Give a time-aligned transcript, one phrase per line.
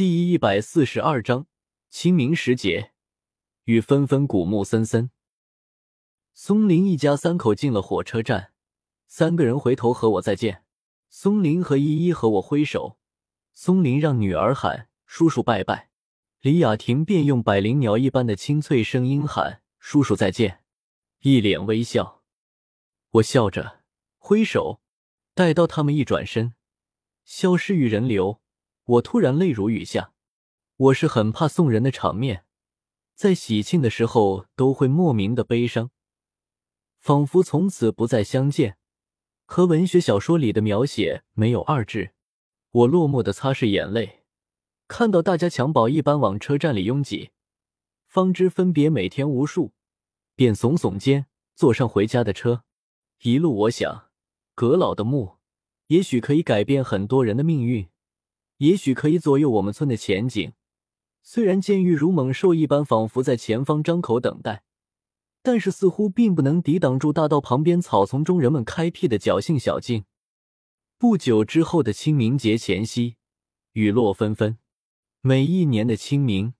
[0.00, 1.46] 第一百四十二章
[1.90, 2.92] 清明时节，
[3.64, 5.10] 雨纷纷，古木森森。
[6.32, 8.54] 松林一家三口进了火车站，
[9.06, 10.64] 三个人回头和我再见。
[11.10, 12.96] 松林和依依和我挥手，
[13.52, 15.90] 松林让女儿喊叔叔拜拜，
[16.40, 20.64] 李雅婷便用百灵鸟一般的清脆声音喊叔叔再见，
[21.18, 22.22] 一脸微笑。
[23.10, 23.82] 我笑着
[24.16, 24.80] 挥手，
[25.34, 26.54] 待到他们一转身，
[27.26, 28.39] 消失于人流。
[28.90, 30.12] 我突然泪如雨下，
[30.76, 32.44] 我是很怕送人的场面，
[33.14, 35.92] 在喜庆的时候都会莫名的悲伤，
[36.98, 38.78] 仿佛从此不再相见，
[39.44, 42.14] 和文学小说里的描写没有二致。
[42.72, 44.24] 我落寞的擦拭眼泪，
[44.88, 47.30] 看到大家襁褓一般往车站里拥挤，
[48.08, 49.72] 方知分别每天无数，
[50.34, 52.64] 便耸耸肩坐上回家的车。
[53.22, 54.10] 一路我想，
[54.56, 55.36] 阁老的墓
[55.86, 57.88] 也许可以改变很多人的命运。
[58.60, 60.52] 也许可以左右我们村的前景。
[61.22, 64.64] 虽然监狱如猛兽一般，仿佛在前方张口等待，
[65.42, 70.04] 但是似乎并不能抵挡住大道旁边草丛中人们开辟的侥幸小径。
[70.98, 73.16] 不久之后的清明节前夕，
[73.72, 74.58] 雨落纷纷。
[75.22, 76.52] 每一年的清明，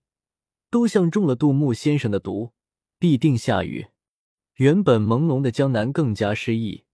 [0.71, 2.53] 都像中了杜牧先生的毒，
[2.99, 3.89] 必定下雨。
[4.55, 6.85] 原本朦胧的江南更加诗意，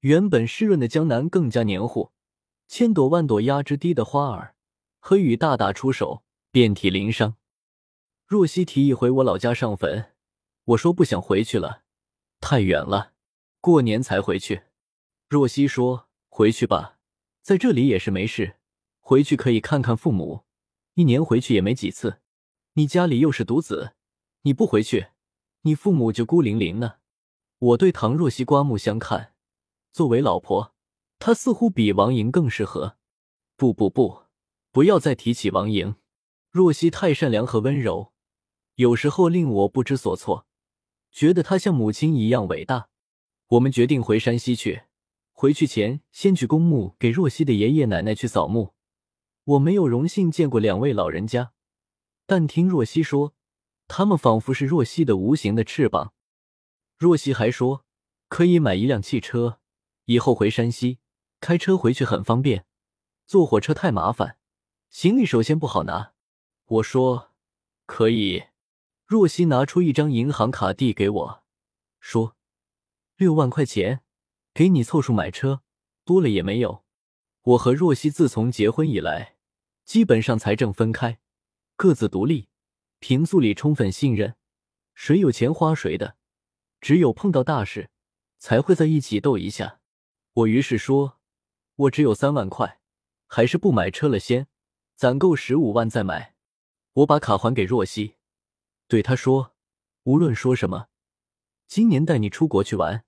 [0.00, 2.10] 原本湿润的江南更加黏糊。
[2.74, 4.54] 千朵万朵压枝低的花儿，
[4.98, 7.36] 和雨大打出手，遍体鳞伤。
[8.26, 10.14] 若曦提议回我老家上坟，
[10.64, 11.82] 我说不想回去了，
[12.40, 13.12] 太远了，
[13.60, 14.62] 过年才回去。
[15.28, 16.96] 若曦说：“回去吧，
[17.42, 18.56] 在这里也是没事，
[19.00, 20.44] 回去可以看看父母。
[20.94, 22.20] 一年回去也没几次，
[22.72, 23.92] 你家里又是独子，
[24.44, 25.08] 你不回去，
[25.60, 26.94] 你父母就孤零零呢。”
[27.60, 29.34] 我对唐若曦刮目相看，
[29.92, 30.71] 作为老婆。
[31.24, 32.96] 他似乎比王莹更适合。
[33.54, 34.24] 不不不，
[34.72, 35.94] 不要再提起王莹。
[36.50, 38.12] 若曦太善良和温柔，
[38.74, 40.48] 有时候令我不知所措，
[41.12, 42.88] 觉得她像母亲一样伟大。
[43.50, 44.82] 我们决定回山西去。
[45.30, 48.74] 回去前先去公墓给若曦的爷爷奶奶去扫墓。
[49.44, 51.52] 我没有荣幸见过两位老人家，
[52.26, 53.32] 但听若曦说，
[53.86, 56.14] 他们仿佛是若曦的无形的翅膀。
[56.98, 57.84] 若曦还说
[58.28, 59.60] 可以买一辆汽车，
[60.06, 60.98] 以后回山西。
[61.42, 62.64] 开车回去很方便，
[63.26, 64.38] 坐火车太麻烦，
[64.90, 66.12] 行李首先不好拿。
[66.66, 67.32] 我说
[67.84, 68.44] 可以。
[69.06, 71.42] 若曦拿出一张银行卡递给我，
[71.98, 72.36] 说
[73.16, 74.02] 六万块钱
[74.54, 75.62] 给你凑数买车，
[76.04, 76.84] 多了也没有。
[77.42, 79.34] 我和若曦自从结婚以来，
[79.84, 81.18] 基本上财政分开，
[81.74, 82.48] 各自独立，
[83.00, 84.36] 平素里充分信任，
[84.94, 86.16] 谁有钱花谁的，
[86.80, 87.90] 只有碰到大事
[88.38, 89.80] 才会在一起斗一下。
[90.34, 91.18] 我于是说。
[91.76, 92.80] 我只有三万块，
[93.26, 94.46] 还是不买车了先，
[94.94, 96.34] 攒够十五万再买。
[96.92, 98.16] 我把卡还给若曦，
[98.86, 99.54] 对她说
[100.04, 100.88] ：“无论说什么，
[101.66, 103.04] 今年带你出国去玩。”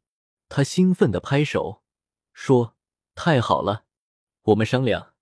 [0.48, 1.82] 她兴奋的拍手
[2.32, 2.76] 说
[3.14, 3.84] ：“太好了！”
[4.44, 5.14] 我们商量，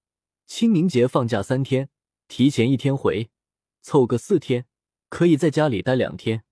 [0.46, 1.90] 清明节放假三天，
[2.28, 3.32] 提前一天回，
[3.80, 4.66] 凑个四天，
[5.08, 6.44] 可以在家里待两天，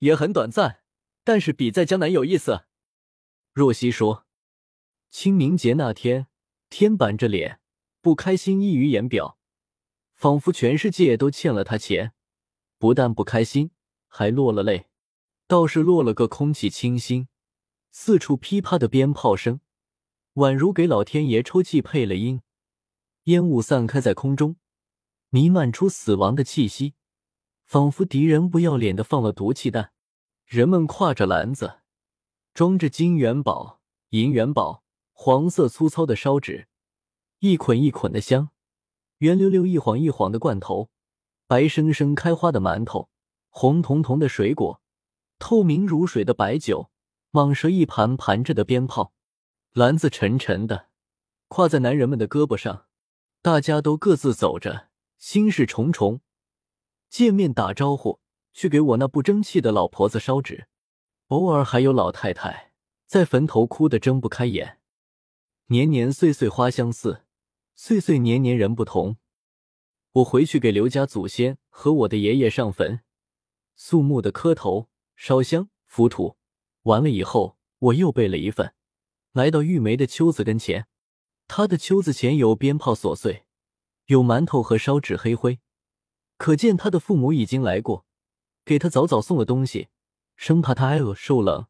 [0.00, 0.82] 也很短暂，
[1.24, 2.66] 但是比在江南有意思。
[3.54, 4.25] 若曦说。
[5.10, 6.26] 清明节那天，
[6.68, 7.60] 天板着脸，
[8.00, 9.38] 不开心溢于言表，
[10.14, 12.12] 仿佛全世界都欠了他钱。
[12.78, 13.70] 不但不开心，
[14.08, 14.88] 还落了泪，
[15.46, 17.28] 倒是落了个空气清新，
[17.90, 19.60] 四处噼啪的鞭炮声，
[20.34, 22.42] 宛如给老天爷抽气配了音。
[23.24, 24.56] 烟雾散开在空中，
[25.30, 26.94] 弥漫出死亡的气息，
[27.64, 29.92] 仿佛敌人不要脸的放了毒气弹。
[30.44, 31.80] 人们挎着篮子，
[32.52, 33.80] 装着金元宝、
[34.10, 34.84] 银元宝。
[35.18, 36.68] 黄色粗糙的烧纸，
[37.38, 38.50] 一捆一捆的香，
[39.18, 40.90] 圆溜溜一晃一晃的罐头，
[41.46, 43.08] 白生生开花的馒头，
[43.48, 44.82] 红彤彤的水果，
[45.38, 46.90] 透明如水的白酒，
[47.32, 49.14] 蟒蛇一盘盘着的鞭炮，
[49.72, 50.88] 篮子沉沉的
[51.48, 52.84] 挎在男人们的胳膊上，
[53.40, 56.20] 大家都各自走着，心事重重。
[57.08, 58.20] 见面打招呼，
[58.52, 60.68] 去给我那不争气的老婆子烧纸，
[61.28, 62.74] 偶尔还有老太太
[63.06, 64.78] 在坟头哭得睁不开眼。
[65.68, 67.24] 年年岁岁花相似，
[67.74, 69.16] 岁岁年年人不同。
[70.12, 73.00] 我回去给刘家祖先和我的爷爷上坟，
[73.74, 76.36] 肃穆的磕头、烧香、浮土。
[76.82, 78.74] 完了以后，我又备了一份，
[79.32, 80.86] 来到玉梅的秋子跟前。
[81.48, 83.46] 他的秋子前有鞭炮琐碎，
[84.04, 85.58] 有馒头和烧纸黑灰，
[86.38, 88.06] 可见他的父母已经来过，
[88.64, 89.88] 给他早早送了东西，
[90.36, 91.66] 生怕他挨饿受冷。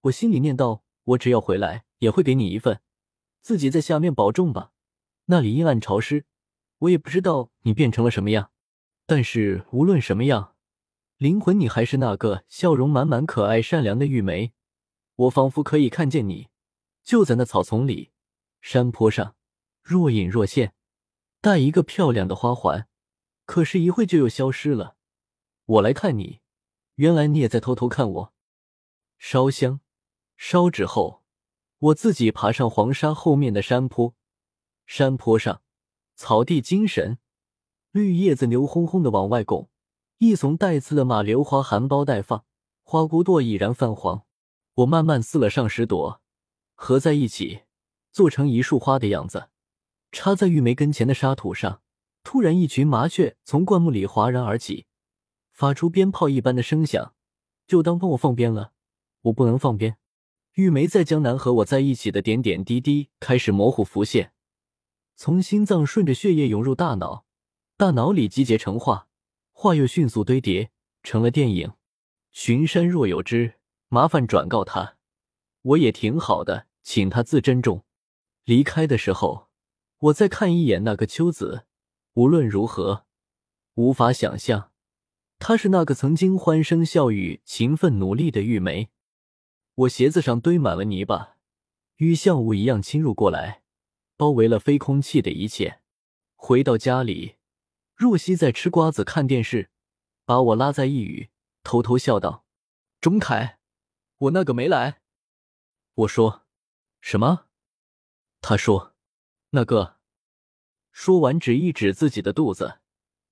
[0.00, 2.80] 我心里念道：我只要回来，也会给你一份。
[3.40, 4.72] 自己在下面保重吧，
[5.26, 6.26] 那里阴暗潮湿，
[6.78, 8.50] 我也不知道你变成了什么样，
[9.06, 10.54] 但是无论什么样，
[11.16, 14.52] 灵魂你还是那个笑容满满、可爱善良的玉梅。
[15.16, 16.48] 我仿佛可以看见你，
[17.02, 18.12] 就在那草丛里、
[18.60, 19.34] 山坡上，
[19.82, 20.74] 若隐若现，
[21.40, 22.86] 戴一个漂亮的花环，
[23.44, 24.96] 可是，一会就又消失了。
[25.64, 26.40] 我来看你，
[26.94, 28.34] 原来你也在偷偷看我。
[29.18, 29.80] 烧香，
[30.36, 31.17] 烧纸后，
[31.78, 34.14] 我自己爬上黄沙后面的山坡，
[34.84, 35.62] 山坡上。
[36.16, 37.18] 草地精神，
[37.92, 39.70] 绿叶子牛哄哄的往外拱，
[40.18, 42.44] 一丛带刺的马榴花含苞待放，
[42.82, 44.24] 花骨朵已然泛黄。
[44.74, 46.20] 我慢慢撕了上十朵，
[46.74, 47.60] 合在一起，
[48.10, 49.50] 做成一束花的样子，
[50.10, 51.80] 插在玉梅跟前的沙土上。
[52.24, 54.86] 突然，一群麻雀从灌木里哗然而起，
[55.52, 57.14] 发出鞭炮一般的声响，
[57.68, 58.72] 就当帮我放鞭了。
[59.22, 59.96] 我不能放鞭。
[60.58, 64.32] 玉梅在江南和我在一起的点点滴滴开始模糊浮现。
[65.14, 67.24] 从心脏顺着血液涌入大脑，
[67.76, 69.06] 大脑里集结成画，
[69.52, 70.72] 画又迅速堆叠
[71.04, 71.74] 成了电影。
[72.32, 73.54] 群山若有知，
[73.86, 74.96] 麻烦转告他，
[75.62, 77.84] 我也挺好的，请他自珍重。
[78.42, 79.46] 离开的时候，
[79.98, 81.66] 我再看一眼那个秋子。
[82.14, 83.04] 无论如何，
[83.74, 84.72] 无法想象，
[85.38, 88.90] 她是那个曾经欢声笑语、勤奋努力的玉梅。
[89.78, 91.36] 我鞋子上堆满了泥巴，
[91.98, 93.62] 雨像雾一样侵入过来。
[94.16, 95.80] 包围了飞空气的一切。
[96.34, 97.36] 回到家里，
[97.94, 99.70] 若曦在吃瓜子看电视，
[100.24, 101.30] 把我拉在一隅，
[101.62, 102.44] 偷偷笑道
[103.00, 103.60] ：“钟凯，
[104.16, 105.02] 我那个没来。”
[105.94, 106.44] 我说
[107.00, 107.46] ：“什么？”
[108.42, 108.96] 他说
[109.50, 109.98] ：“那个。”
[110.90, 112.80] 说完，指一指自己的肚子，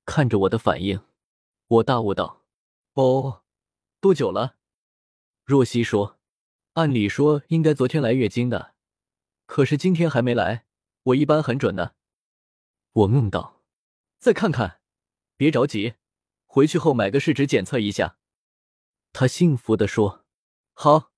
[0.05, 1.01] 看着我的反应，
[1.67, 2.45] 我大悟道
[2.95, 3.43] ：“哦，
[3.99, 4.55] 多久了？”
[5.45, 6.16] 若曦说
[6.77, 8.75] ：“按理说应该昨天来月经的，
[9.47, 10.67] 可是今天还没来。”
[11.05, 11.95] 我一般很准的，
[12.93, 13.63] 我梦道
[14.19, 14.81] ：“再看看，
[15.37, 15.95] 别着急，
[16.45, 18.19] 回去后买个试纸检测一下。”
[19.15, 20.27] 他幸福的说
[20.75, 21.13] ：“好。”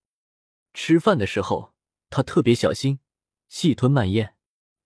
[0.75, 1.75] 吃饭的时候，
[2.11, 3.01] 他特别小心，
[3.49, 4.37] 细吞慢咽。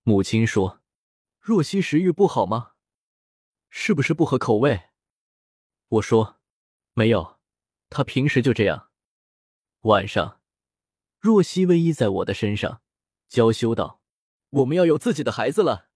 [0.05, 0.81] 母亲说
[1.39, 2.75] ：“若曦食欲不好吗？
[3.69, 4.91] 是不是不合口味？”
[5.89, 6.41] 我说
[6.95, 7.41] ：“没有，
[7.91, 8.89] 他平时就这样。”
[9.83, 10.41] 晚上，
[11.23, 12.83] 若曦偎依在我的身上，
[13.29, 14.01] 娇羞道。
[14.51, 15.89] 我们要有自己的孩子了。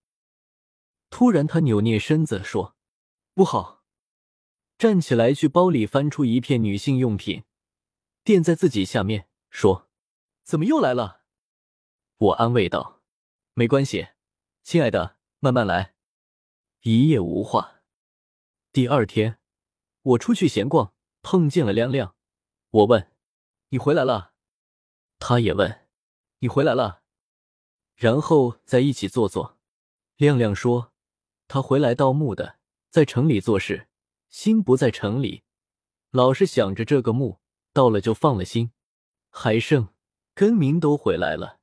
[1.10, 2.76] 突然，他扭捏身子说
[3.34, 3.82] ：“不好！”
[4.78, 7.42] 站起来，去包里翻出一片女性用品，
[8.22, 9.90] 垫在自己下面，说
[10.46, 11.24] ：“怎么又来了？”
[12.18, 13.02] 我安慰道
[13.54, 14.10] ：“没关系，
[14.62, 15.96] 亲爱的，慢慢来。”
[16.82, 17.82] 一夜无话。
[18.70, 19.40] 第二天，
[20.02, 22.14] 我出去闲逛，碰见了亮亮。
[22.70, 23.12] 我问
[23.70, 24.34] ：“你回来了？”
[25.18, 25.86] 他也问
[26.40, 27.02] ：“你回来了？”
[27.96, 29.58] 然后在一起坐坐。
[30.16, 30.92] 亮亮说
[31.48, 32.58] ：“他回来盗墓的，
[32.90, 33.88] 在城里做事，
[34.28, 35.42] 心不在城里，
[36.10, 37.40] 老是想着这个墓，
[37.72, 38.72] 到了就放了心。
[39.30, 39.88] 海胜、
[40.34, 41.60] 根明都回来了，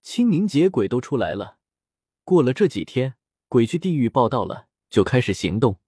[0.00, 1.58] 清明节鬼都出来了。
[2.24, 3.16] 过了这几天，
[3.48, 5.78] 鬼去地狱报道了，就开始行动。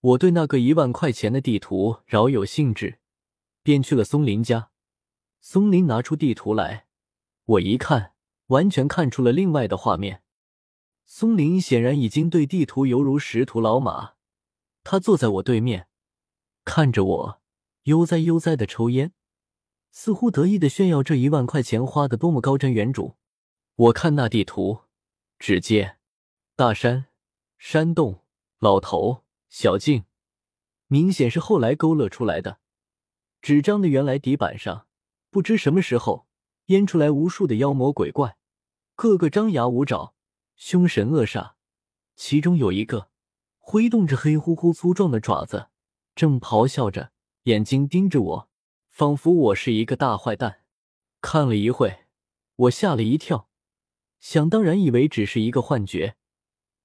[0.00, 3.00] 我对那个一万块钱的地图饶有兴致，
[3.62, 4.70] 便去了松林家。
[5.46, 6.86] 松林拿出地图来，
[7.44, 8.12] 我一看。”
[8.48, 10.22] 完全看出了另外的画面。
[11.04, 14.14] 松林显然已经对地图犹如识途老马。
[14.82, 15.88] 他坐在我对面，
[16.64, 17.42] 看着我
[17.84, 19.12] 悠哉悠哉的抽烟，
[19.90, 23.14] 似乎得意的炫耀这一万块钱花的多么高瞻远瞩。
[23.76, 24.82] 我看那地图，
[25.38, 25.98] 只见
[26.54, 27.06] 大山、
[27.56, 28.24] 山洞、
[28.58, 30.04] 老头、小径，
[30.86, 32.60] 明显是后来勾勒出来的。
[33.40, 34.86] 纸张的原来底板上，
[35.34, 36.28] 不知什么时候。
[36.66, 38.38] 腌出来无数的妖魔鬼怪，
[38.94, 40.14] 个个张牙舞爪，
[40.54, 41.54] 凶神恶煞。
[42.14, 43.10] 其中有一个
[43.58, 45.68] 挥动着黑乎乎粗壮的爪子，
[46.14, 47.10] 正咆哮着，
[47.42, 48.48] 眼睛盯着我，
[48.88, 50.62] 仿佛我是一个大坏蛋。
[51.20, 52.06] 看了一会，
[52.56, 53.50] 我吓了一跳，
[54.20, 56.16] 想当然以为只是一个幻觉，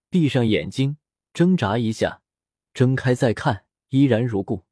[0.09, 0.97] 闭上眼睛，
[1.31, 2.21] 挣扎一下，
[2.73, 4.65] 睁开再看，依然如故。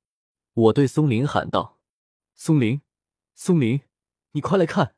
[0.54, 1.78] 我对松林喊道
[2.36, 2.82] ：“松林，
[3.40, 3.82] 松林，
[4.32, 4.96] 你快来看！”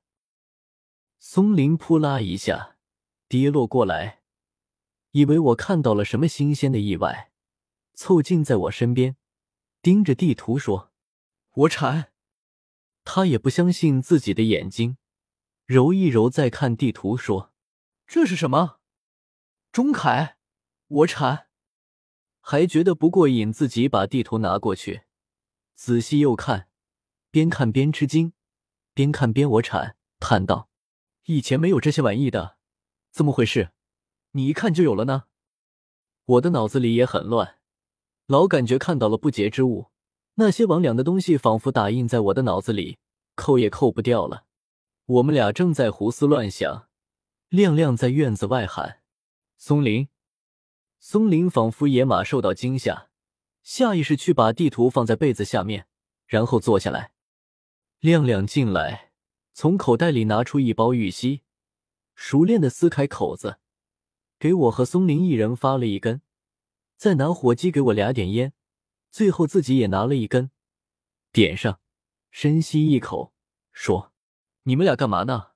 [1.19, 2.77] 松林扑啦一下
[3.27, 4.21] 跌落过来，
[5.11, 7.33] 以为我看到了什么新鲜的意外，
[7.95, 9.17] 凑近在我身边，
[9.81, 10.93] 盯着地图说
[11.53, 12.13] ：“我铲。”
[13.03, 14.97] 他也不相信自己的眼睛，
[15.65, 17.51] 揉一揉再看地图说
[18.07, 18.79] ：“这是什么？”
[19.73, 20.37] 钟凯，
[20.87, 21.49] 我铲，
[22.39, 25.01] 还觉得不过瘾，自己把地图拿过去，
[25.75, 26.68] 仔细又看，
[27.31, 28.33] 边看边吃惊，
[28.93, 30.69] 边看边我铲，叹道。
[31.25, 32.57] 以前没有这些玩意的，
[33.11, 33.69] 怎么回事？
[34.31, 35.25] 你一看就有了呢？
[36.25, 37.57] 我的脑子里也很乱，
[38.25, 39.87] 老感觉看到了不洁之物，
[40.35, 42.97] 那些魍魉的东西仿佛打印在我的脑子里，
[43.35, 44.45] 扣也扣不掉了。
[45.05, 46.87] 我们俩正在胡思乱想，
[47.49, 49.01] 亮亮在院子外喊
[49.57, 50.07] ：“松林！”
[50.99, 53.09] 松林仿佛野马受到惊吓，
[53.61, 55.87] 下意识去把地图放在被子下面，
[56.25, 57.11] 然后坐下来。
[57.99, 59.11] 亮亮进来，
[59.51, 61.41] 从口袋里拿出一包玉溪，
[62.15, 63.59] 熟练的撕开口子，
[64.39, 66.21] 给我和松林一人发了一根，
[66.95, 68.53] 再拿火机给我俩点烟，
[69.11, 70.49] 最后自己也拿了一根，
[71.33, 71.81] 点上，
[72.31, 73.33] 深吸一口，
[73.73, 74.13] 说
[74.63, 75.47] ：“你们俩干嘛呢？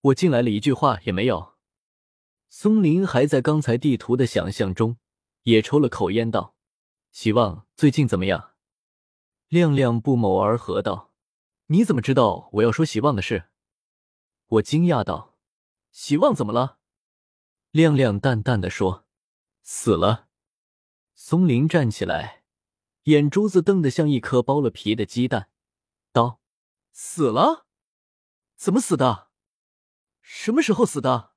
[0.00, 1.54] 我进来了一句话也没有。”
[2.50, 4.96] 松林还在刚才地图的想象中，
[5.44, 6.56] 也抽了口烟，道
[7.12, 8.54] ：“希望最近怎么样？”
[9.46, 11.12] 亮亮不谋而合道
[11.66, 13.48] ：“你怎么知道我要说希望的事？”
[14.46, 15.36] 我惊讶道
[15.90, 16.78] ：“希望怎么了？”
[17.72, 19.06] 亮亮淡淡的说
[19.62, 20.28] ：“死了。”
[21.16, 22.44] 松林站起来，
[23.04, 25.48] 眼珠子瞪得像一颗剥了皮的鸡蛋，
[26.12, 26.40] 道
[26.92, 27.66] ：“死了？
[28.56, 29.30] 怎么死的？
[30.20, 31.32] 什么时候死的？”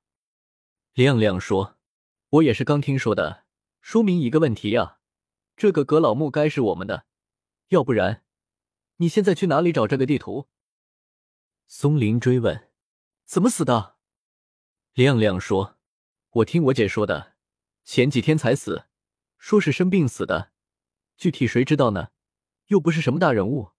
[0.94, 1.78] 亮亮说
[2.30, 3.44] ：“我也是刚听说的，
[3.80, 4.98] 说明一个问题呀，
[5.56, 7.06] 这个葛老木该是我们的，
[7.68, 8.24] 要不然，
[8.98, 10.46] 你现在去哪里找这个地图？”
[11.66, 12.68] 松林追问
[13.26, 13.96] ：“怎么死的？”
[14.94, 15.76] 亮亮说
[16.30, 17.34] ：“我听我姐说的，
[17.84, 18.84] 前几天才死，
[19.38, 20.52] 说是生病死的，
[21.16, 22.10] 具体谁知道呢？
[22.66, 23.72] 又不是什么大人物，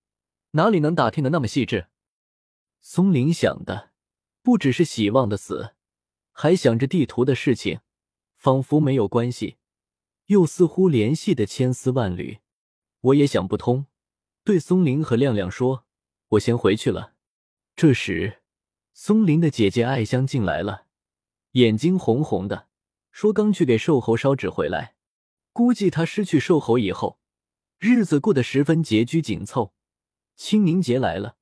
[0.51, 1.87] 哪里能打听的那么细致？”
[2.81, 3.91] 松林想的
[4.41, 5.75] 不只是希望的死。
[6.31, 7.81] 还想着地图的事情，
[8.37, 9.57] 仿佛没有关系，
[10.27, 12.39] 又似乎联系的千丝万缕。
[13.01, 13.87] 我也想不通，
[14.49, 15.85] 对松林和亮亮说
[16.29, 17.13] ：“我先回去了。”
[17.77, 18.41] 这时，
[18.93, 20.87] 松林的姐姐艾香进来了，
[21.51, 22.67] 眼睛红红的，
[23.11, 24.95] 说：“刚去给瘦猴烧纸回来，
[25.53, 27.19] 估计他失去瘦猴以后，
[27.77, 29.75] 日子过得十分拮据紧凑。
[30.35, 31.35] 清明节来了，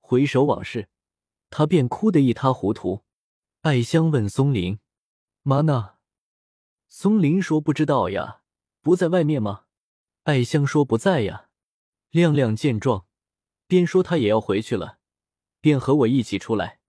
[0.00, 0.88] 回首往事，
[1.50, 3.04] 他便哭得一塌糊涂。”
[3.62, 4.80] 艾香问松林
[5.44, 5.98] ：“妈呢？”
[6.90, 8.42] 松林说：“不知道呀，
[8.80, 9.66] 不在外面吗？”
[10.24, 11.46] 艾香说：“不在呀。”
[12.10, 13.06] 亮亮见状，
[13.68, 14.98] 便说他也要回去了，
[15.60, 16.79] 便和我一起出来。